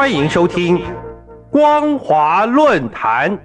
[0.00, 0.78] 欢迎收听
[1.50, 3.38] 《光华论坛》。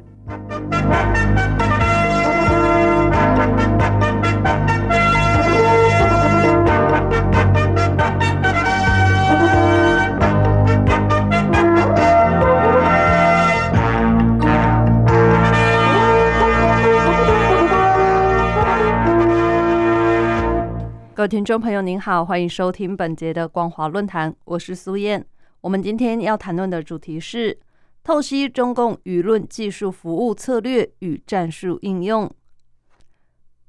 [21.14, 25.26] 各位听众朋友，您好，欢迎收听本节的光华论坛，我是苏燕。
[25.66, 27.60] 我们今天要谈论的主题是
[28.04, 32.32] 透析中共舆论技术服务策略与战术应用。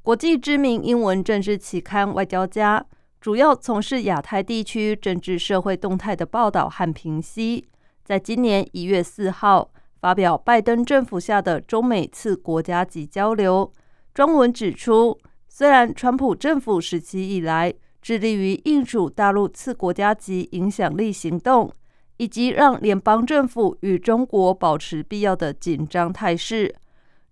[0.03, 2.79] 国际知名英文政治期刊《外交家》
[3.19, 7.67] 主要从事亚太地区政治社会动态的报道和评析，
[8.05, 13.73] 在今年一月四号发表拜登政府下的中美次国家级交流
[14.13, 15.19] 专文，指出。
[15.49, 17.73] 虽然川普政府时期以来
[18.03, 21.73] 致力于应属大陆次国家级影响力行动，
[22.19, 26.75] 以及让联邦政府与中国保持必要的紧张态势，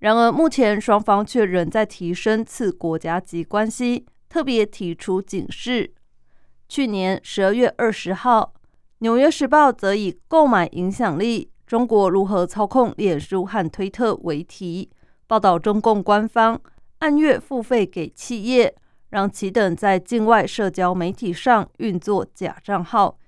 [0.01, 5.93] 然而目前双方却仍在提升次国家级关系，特别提出警示。
[6.69, 8.53] 去年十二月二十号，
[8.99, 14.91] 《纽约时报》则以“购买影响力：中国如何操控脸书和推特”为题，
[15.27, 16.61] 报道中共官方。
[17.01, 18.75] 按月付费给企业，
[19.11, 23.19] 让其等在境外社交媒体上运作假账号，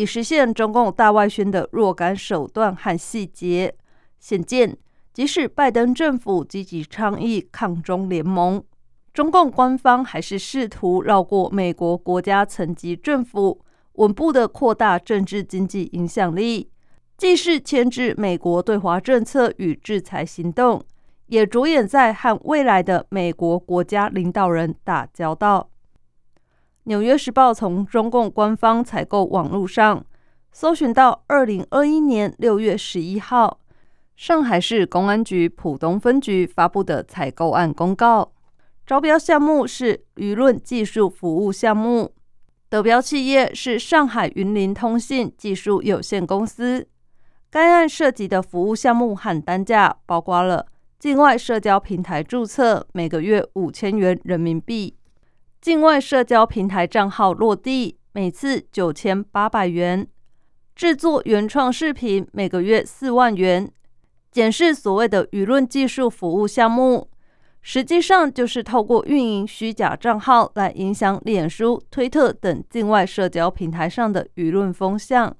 [0.00, 3.74] 以实现中共大外宣的若干手段和细节。
[4.18, 4.74] 显见，
[5.12, 8.64] 即使拜登政府积极倡议抗中联盟，
[9.12, 13.60] 中共官方还是试图绕过美国国家层级政府，
[13.96, 16.70] 稳步的扩大政治经济影响力，
[17.18, 20.82] 既是牵制美国对华政策与制裁行动。
[21.26, 25.68] 也着眼在和未来的美国国家领导人打交道。
[26.84, 30.04] 《纽约时报》从中共官方采购网络上
[30.50, 33.60] 搜寻到，二零二一年六月十一号，
[34.16, 38.32] 上海市公安局浦东分局发布的采购案公告，
[38.86, 42.12] 招标项目是舆论技术服务项目，
[42.68, 46.88] 得标企业是上海云林通信技术有限公司。
[47.50, 50.66] 该案涉及的服务项目和单价包括了。
[50.98, 54.94] 境外社交平台注册每个月五千元人民币，
[55.60, 60.08] 境外社交平台账号落地每次九千八百元，
[60.74, 63.70] 制作原创视频每个月四万元。
[64.30, 67.10] 检视所谓的舆论技术服务项目，
[67.60, 75.36] 实际上就是透过运营虚假账号来影响脸书、推特等境外社交平台上的舆论风向。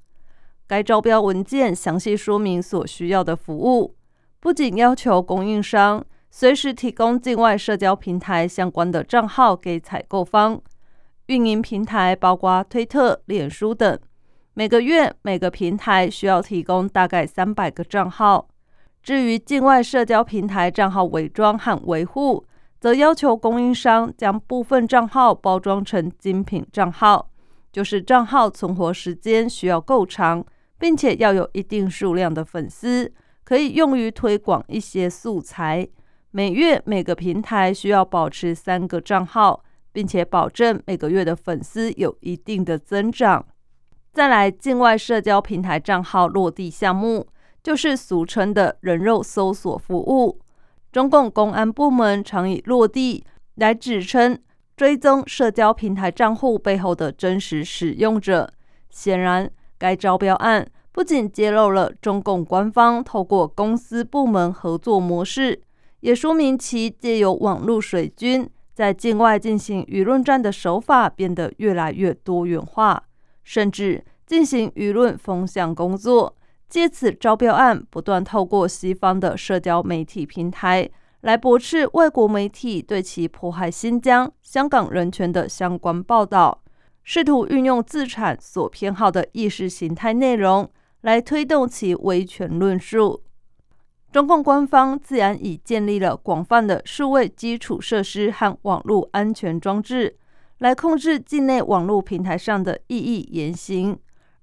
[0.67, 3.97] 该招标文件详细说明所需要的服务。
[4.39, 10.61] 不仅要求供应商随时提供境外社交平台相关的账号给采购方，
[11.27, 13.99] 运营平台包括推特、脸书等，
[14.55, 18.49] 每个月每个平台需要提供大概三百个账号。
[19.03, 22.47] 至于境外社交平台账号伪装和维护，
[22.79, 27.31] 则要求供应商将部分账号包装成精品账号，
[27.73, 30.45] 就是账号存活时间需要够长，
[30.79, 33.13] 并且要有一定数量的粉丝。
[33.43, 35.89] 可以用于推广一些素材。
[36.33, 43.45] 每月每个平台需要保持三个账号，并且保证每个月的粉丝有一定的增长。
[44.13, 47.27] 再来，境外社交平台账号落地项目，
[47.65, 50.41] 就是俗称的人肉搜索服务。
[50.93, 53.25] 中共公安部门常以落地
[53.57, 54.39] 来指称
[54.77, 58.53] 追踪社交平台账户背后的真实使用者。
[58.89, 60.65] 显然，该招标案。
[60.93, 65.63] 不仅揭露了中共官方透过公司部门合作模式，
[66.01, 73.03] 也说明其借由网络水军在境外进行舆论战的手法变得越来越多元化，
[73.45, 76.37] 甚至进行舆论风向工作。
[76.69, 80.89] 借此招标案不断透过西方的社交媒体平台
[81.23, 86.63] 来驳斥外国媒体对其迫害新疆、香港人权的相关报道，
[87.03, 90.71] 试图运用自产所偏好的意识形态内容。
[91.03, 93.23] 来推动其维权论述。
[94.13, 100.17] 中共官方自然已建立了广泛的数位基础设施和网络安全装置，
[100.59, 103.97] 来控制境内网络平台上的异议言行。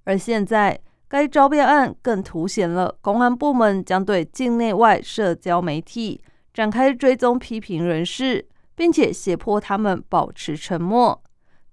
[0.04, 6.18] 而现在，该招标案更凸显了公安部门将对境内外社交媒体
[6.54, 11.22] 展开追踪批评人士，并且胁迫他们保持沉默。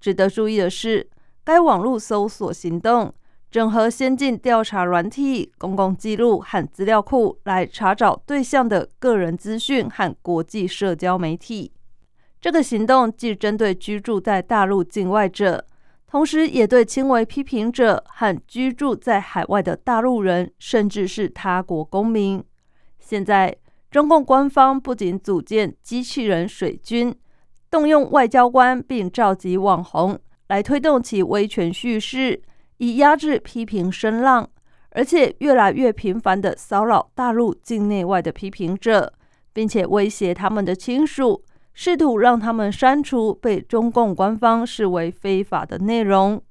[0.02, 1.10] 值得注意的是，
[1.46, 3.14] 该网络搜索行动。
[3.56, 11.72] 整合先进调查软体、公共记录和资料库来查找对象的个人资讯和国际社交媒体。
[12.42, 15.66] 这个行动既针对居住在大陆境外者，
[16.06, 22.44] 同时也对轻微批评者和居住在海外的大陆人，甚至是他国公民。
[23.00, 23.56] 现在，
[23.90, 27.16] 中共官方不仅组建机器人水军，
[27.72, 30.20] 动用外交官，并召集网红
[30.50, 32.42] 来推动其威权叙事，
[32.78, 34.50] 以压制批评声浪，
[34.92, 39.14] 而且越来越频繁地骚扰大陆境内外的批评者，
[39.54, 41.44] 并且威胁他们的亲属。
[41.78, 46.42] 试图让他们删除被中共官方视为非法的内容。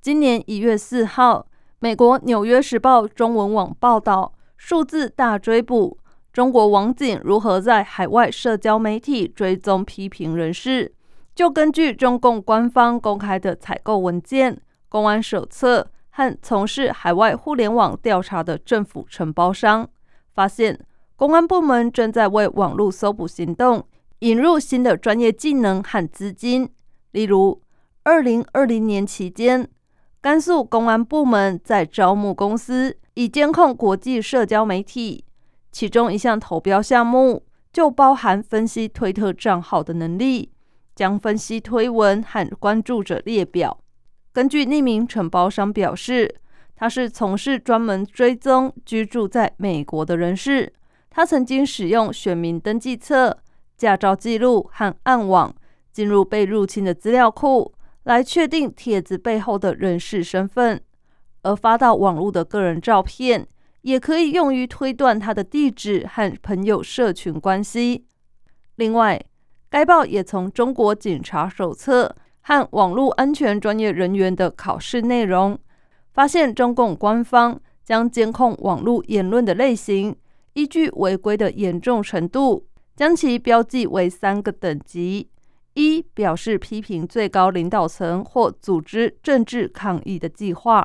[0.00, 1.46] 今年一月四号，
[1.78, 5.96] 美国《纽约时报》中文网报道，数字大追捕
[6.32, 10.92] 中国网警如何在海外社交媒体追踪批评人士。
[11.36, 14.60] 就根据中共官方公开的采购文件、
[14.92, 19.88] 公安手册和从事海外互联网调查的政府承包商，
[20.34, 20.78] 发现
[21.16, 23.86] 公安部门正在为网络搜捕行动。
[24.18, 26.68] 引入新的专业技能和资金，
[27.12, 27.62] 例如，
[28.02, 29.66] 二零二零年期间，
[30.20, 35.24] 甘肃公安部门在招募公司以监控国际社交媒体，
[35.70, 40.52] 其中一项投标项目就包含分析推特账号的能力，
[40.94, 43.78] 将分析推文和关注者列表。
[44.32, 46.34] 根据匿名承包商表示，
[46.74, 50.72] 他是从事专门追踪居住在美国的人士，
[51.10, 53.38] 他曾经使用选民登记册。
[53.76, 55.52] 驾照记录和暗网
[55.90, 57.74] 进入被入侵的资料库，
[58.04, 60.80] 来确定帖子背后的人事身份。
[61.42, 63.44] 而发到网络的个人照片，
[63.80, 68.06] 也可以用于推断他的地址和朋友社群关系。
[68.76, 69.20] 另外，
[69.68, 75.58] 该报也从中国警察手册和网络安全专业人员的考试内容，
[76.12, 80.14] 发现中共官方将监控网络言论的类型，
[80.54, 82.66] 依据违规的严重程度。
[82.94, 85.30] 将其标记为三个等级：
[85.72, 90.84] 一、表示批评最高领导层或组织政治抗议的计划；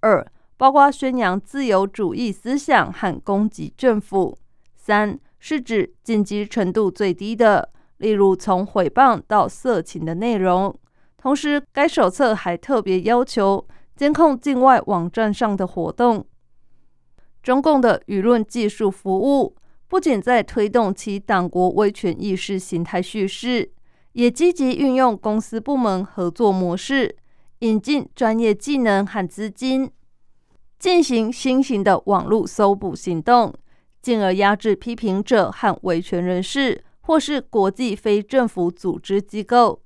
[0.00, 0.24] 二、
[0.58, 4.36] 包括宣扬自由主义思想和攻击政府；
[4.76, 10.78] 三是指紧急程度最低的，例如从诽谤到色情的内容。
[11.20, 16.26] 同时，该手册还特别要求监控境外网站上的活动。
[17.42, 19.54] 中共的舆论技术服务。
[19.90, 23.72] 不仅在推动其党国威权意识形态叙事，
[24.12, 27.16] 也积极运用公司部门合作模式，
[27.60, 29.90] 引进专业技能和资金，
[30.78, 33.54] 进行新型的网络搜捕行动，
[34.02, 39.80] 进而压制批评者和维权人士，或是国际非政府组织机构。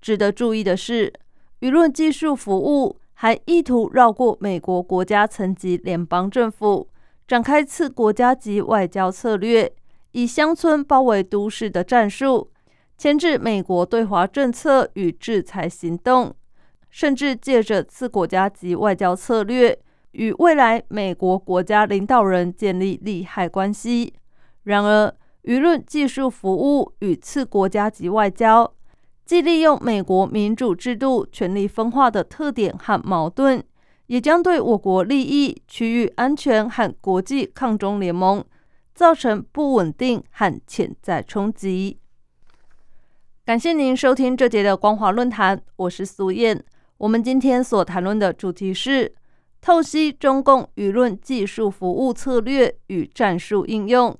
[0.00, 1.12] 值得注意的是，
[1.60, 6.88] 舆论技术服务还意图绕过美国国家层级联邦政府。
[7.26, 9.72] 展开次国家级外交策略，
[10.12, 12.52] 以乡村包围都市的战术，
[12.96, 16.32] 牵制美国对华政策与制裁行动，
[16.88, 19.76] 甚至借着次国家级外交策略
[20.12, 24.14] 与未来美国国家领导人建立利害关系。
[24.62, 25.12] 然而，
[25.42, 28.72] 舆论技术服务与次国家级外交，
[29.26, 33.62] 既利用美国民主制度权力分化的特点和矛盾。
[34.06, 38.44] 也将对我国利益、区域安全和国际抗中联盟
[38.94, 41.98] 造成不稳定和潜在冲击。
[43.44, 46.64] 感谢您收听这节的光华论坛，我是苏燕。
[46.98, 49.12] 我们今天所谈论的主题是
[49.60, 54.16] 透析中共舆论技术服务策略与战术应用。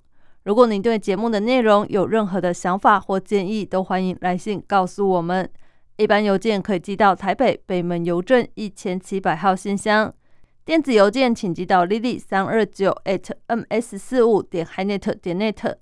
[0.47, 5.51] 如果您对节目的内容有任何的想法或建议，都欢迎来信告诉我们。
[5.97, 10.15] 一般邮件可以寄到台北北门邮政一千七百号信箱，
[10.65, 15.75] 电子邮件请寄到 lily 三二九 at ms 四五点 hinet 点 net。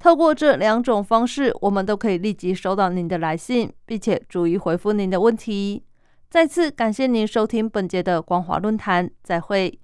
[0.00, 5.84] 透过这两种方式，我们都可以立即收到您的来信，并且逐一回复您的问题。
[6.28, 9.78] 再次感谢您收听本节的光华论坛，再会。